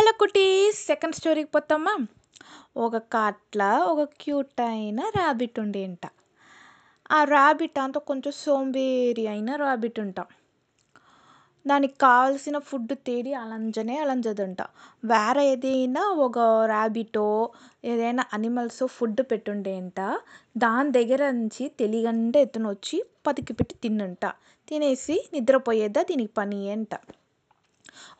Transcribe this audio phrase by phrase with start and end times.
[0.00, 2.06] Hello cuties second స్టోరీకి పోతామా?
[2.76, 6.06] ఒక కాట్ల ఒక క్యూట్ అయిన ర్యాబిట్ ఉండేంట.
[7.10, 10.24] ఆ ర్యాబిట్ అంతా కొంచెం సోంబేరి అయిన ర్యాబిట్ ఉంటా.
[11.66, 14.62] దానికి కావాల్సిన ఫుడ్ తేడి అలంజనే అలంజదంట.
[15.04, 17.50] వేరే ఏదైనా ఒక ర్యాబిటో
[17.84, 20.00] ఏదైనా అనిమల్స్ ఫుడ్ పెట్టుండేంట.
[20.56, 24.26] దాని దగ్గర నుంచి తెలియకుండా ఎత్తున వచ్చి పతికి పెట్టి తిన్నంట.
[24.68, 26.94] తినేసి నిద్రపోయేదా దీనికి పని అంట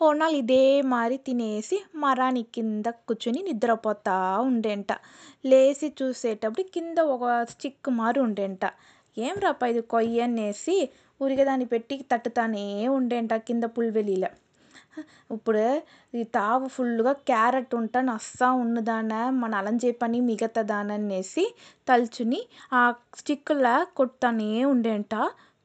[0.03, 0.63] ఓనాలు ఇదే
[0.93, 4.91] మారి తినేసి మరాని కింద కూర్చొని నిద్రపోతా ఉండేంట.
[5.47, 8.65] లేచి చూసేటప్పుడు కింద ఒక స్టిక్ మారి ఉండేంట.
[9.17, 10.77] ఏం రాపా ఇది కొయ్య అనేసి
[11.21, 14.31] ఊరికే దాన్ని పెట్టి తట్టుతానే ఉండేంట కింద పుల్వెలిలో.
[15.33, 15.65] ఇప్పుడు
[16.15, 21.45] ఈ తావు ఫుల్గా క్యారెట్ ఉంట నస్సా ఉన్నదానా మన అలంజే పని మిగతాదాననేసి
[21.89, 22.41] తలుచుని
[22.73, 22.83] ఆ
[23.15, 25.15] స్టిక్లా కొడతానే ఉండేంట.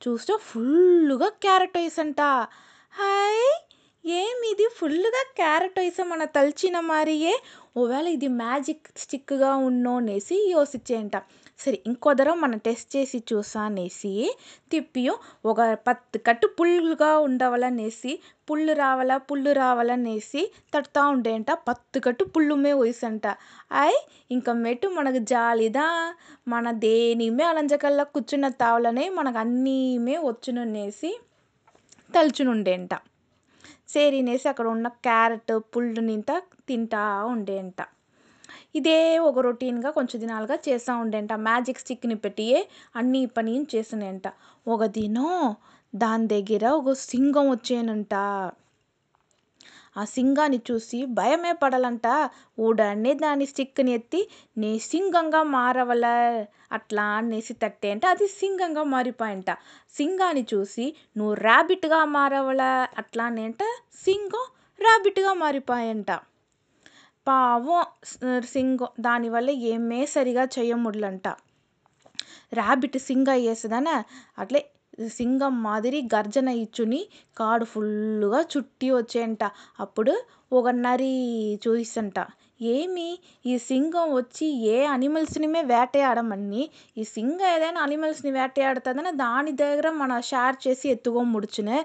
[0.02, 2.22] చూస్తే ఫుల్గా క్యారెట్ వేసంట.
[2.94, 3.46] హాయ్!
[4.06, 7.32] ఏమి ఇది ఫుల్గా క్యారెట్ వేసా మన తలిచిన మారియే.
[7.78, 11.16] ఒకవేళ ఇది మ్యాజిక్ స్టిక్గా ఉన్నో అనేసి యోసించేంట
[11.60, 14.12] సరే ఇంకొదరం మనం టెస్ట్ చేసి చూసా అనేసి
[14.72, 15.18] తిప్పియో.
[15.46, 23.26] ఒక పత్తు కట్టు పుల్లుగా ఉండవలనేసి పుల్లు రావాలా పుల్లు రావాలనేసి తడుతూ ఉండేంట పత్తు కట్టు పుల్లుమే వయసంట.
[23.72, 24.00] అయ్
[24.32, 25.88] ఇంకా మెట్టు మనకు జాలిదా.
[26.48, 31.20] మన దేనిమే అలంజకల్లా కూర్చున్న తావలనే మనకు అన్నీమే వచ్చుననేసి
[32.16, 32.94] తలుచునుండేంట
[33.96, 36.32] సేరినేసి అక్కడ ఉన్న క్యారెట్ పుల్లు నింత
[36.68, 37.80] తింటా ఉండేంట
[38.76, 42.48] ఇదే ఒక రొటీన్గా కొంచెం దినాలుగా చేస్తూ ఉండేంట మ్యాజిక్ స్టిక్ని పెట్టి
[42.96, 44.28] అన్ని పని చేసినంట
[44.68, 45.32] ఒక దినం
[45.94, 48.14] దాని దగ్గర ఒక సింగం వచ్చేనంట.
[49.96, 52.08] ఆ సింగాన్ని చూసి భయమే పడాలంట.
[52.60, 54.22] ఊడనే దాని స్టిక్ని ఎత్తి
[54.58, 56.06] నీ సింగంగా మారవల
[56.72, 59.50] అట్లా అనేసి తట్టే అంటే అది సింగంగా మారిపోయంట.
[59.98, 60.86] సింగాన్ని చూసి
[61.18, 62.62] నువ్వు ర్యాబిట్గా మారవల
[62.98, 63.70] అట్లా అంటే
[64.06, 64.46] సింగం
[64.80, 66.10] ర్యాబిట్గా మారిపోయంట.
[67.28, 67.84] పావం
[68.46, 71.28] సింగం దానివల్ల ఏమే సరిగా చేయముడలంట.
[72.54, 73.96] ర్యాబిట్ సింగ అయ్యేస్తుందనే?
[74.38, 74.62] అట్లే
[75.18, 77.02] సింగం మాదిరి గర్జన ఇచ్చుని
[77.38, 79.44] కాడు ఫుల్లుగా చుట్టి వచ్చేయంట.
[79.80, 80.14] అప్పుడు
[80.54, 81.14] ఒక నరి
[81.66, 82.20] చూసంట
[82.74, 83.08] ఏమి?
[83.46, 86.62] ఈ సింగం వచ్చి ఏ అనిమల్స్నిమే వేటయాడమని
[86.98, 91.80] ఈ సింగం ఏదైనా అనిమల్స్ని వేటయాడుతుందని దాని దగ్గర మన షేర్ చేసి ఎత్తుకొని ముడుచునే.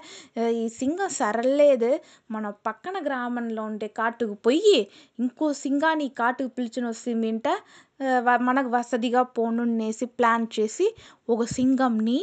[0.61, 1.91] ఈ సింగం సరలేదు
[2.31, 4.77] మన పక్కన గ్రామంలో ఉండే కాటుకు పోయి
[5.19, 7.47] ఇంకో సింగాన్ని కాటుకు పిలిచిన వస్తుందంట
[8.41, 10.87] మనకు వసతిగా పోనున్నేసి ప్లాన్ చేసి
[11.29, 12.19] ఒక సింగంని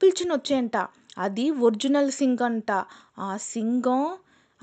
[0.00, 0.76] పిలిచినొచ్చేయంట వచ్చేయంట
[1.18, 2.70] అది ఒరిజినల్ సింగ్ అంట
[3.18, 4.02] ఆ సింగం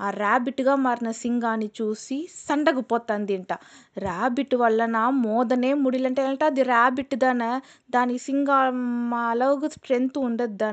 [0.00, 3.52] ఆ ర్యాబిట్గా మారిన సింగాన్ని చూసి సండగిపోతుందంట.
[3.98, 7.50] ర్యాబిట్ వలన మోదనే ముడిలంటే అంటే అది ర్యాబిట్ దానే.
[7.90, 8.78] దాని సింగం
[9.24, 10.70] అలాగ స్ట్రెంత్ ఉండదు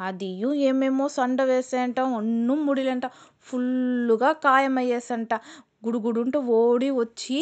[0.00, 0.30] అది
[0.68, 3.06] ఏమేమో సండ వేసేయంట ఒన్ను ముడిలంట
[3.46, 5.32] ఫుల్లుగా కాయమయ్యేసంట
[5.86, 7.38] గుడుగుడుంటూ ఓడి వచ్చి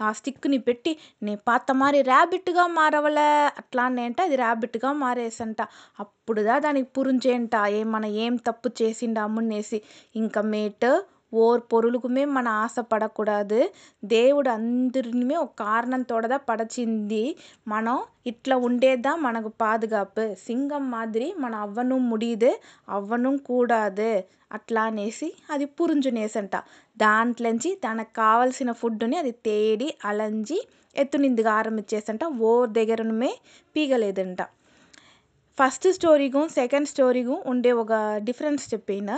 [0.00, 3.28] ఆ స్టిక్ని పెట్టి నే పాత మారి ర్యాబిట్గా మారవలే
[3.62, 5.60] అట్లా అంటే అది ర్యాబిట్గా మారేసంట.
[5.98, 9.78] అప్పుడుదా దానికి పురుంచేంట ఏ మన ఏం తప్పు చేసిండామునేసి
[10.14, 10.92] ఇంకా మేటు
[11.32, 13.60] ఓర్ పొరులుకుమే మన ఆశ పడకూడదు
[14.08, 17.24] దేవుడు అందరినీ ఒక కారణంతోడదా పడచింది
[17.66, 22.52] మనం ఇట్లా ఉండేదా మనకు పాదుగాపు సింగం మాదిరి మన అవ్వను ముడియదు
[22.88, 24.12] అవ్వను కూడాదు
[24.52, 26.56] అట్లా అనేసి అది పురుంజునేసంట
[26.96, 30.58] దాంట్లోంచి తనకు కావలసిన ఫుడ్ని అది తేడి అలంజి
[30.96, 33.30] ఎత్తునిందిగా ఆరంభించేసంట ఓ దగ్గరమే
[33.76, 34.42] పీగలేదంట
[35.58, 39.10] ఫస్ట్ స్టోరీకు సెకండ్ స్టోరీకు ఉండే ఒక డిఫరెన్స్ చెప్పిన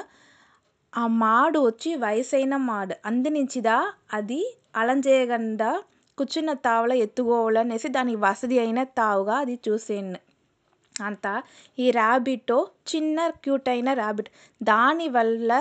[0.94, 2.94] ఆ మాడు వచ్చి వయసైన మాడు.
[3.06, 3.76] అందునించిదా
[4.12, 4.40] అది
[4.76, 5.70] అలంజేయకుండా
[6.18, 10.18] కూర్చున్న తావల ఎత్తుకోవాలనేసి దానికి వసతి అయిన తావుగా అది చూసేను.
[11.02, 11.26] అంత
[11.78, 12.58] ఈ ర్యాబిటో
[12.90, 14.28] చిన్న క్యూట్ అయిన ర్యాబిట్
[14.62, 15.52] దానివల్ల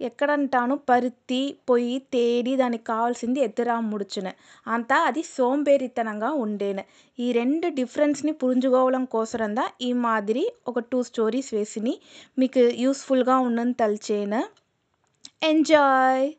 [0.00, 0.76] ఎక్కడంటాను?
[0.88, 4.32] పరుత్తి పొయ్యి తేడి దానికి కావాల్సింది ఎత్తురా ముడుచును.
[4.66, 6.84] అంతా అది సోంబేరితనంగా ఉండేను.
[7.18, 9.68] ఈ రెండు డిఫరెన్స్ని పురించుకోవడం కోసరందా?
[9.80, 11.94] ఈ మాదిరి ఒక టూ స్టోరీస్ వేసిని.
[12.38, 14.42] మీకు యూస్ఫుల్గా ఉన్నని తలిచేను
[15.42, 16.36] Enjoy!